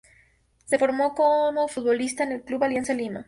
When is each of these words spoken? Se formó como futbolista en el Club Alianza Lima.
Se 0.65 0.79
formó 0.79 1.13
como 1.13 1.67
futbolista 1.67 2.23
en 2.23 2.31
el 2.31 2.41
Club 2.41 2.63
Alianza 2.63 2.95
Lima. 2.95 3.19